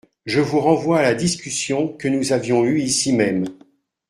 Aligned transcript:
Je 0.25 0.39
vous 0.41 0.59
renvoie 0.59 0.97
à 1.01 1.03
la 1.03 1.13
discussion 1.13 1.87
que 1.89 2.07
nous 2.07 2.33
avions 2.33 2.65
eue 2.65 2.79
ici 2.79 3.13
même. 3.13 3.45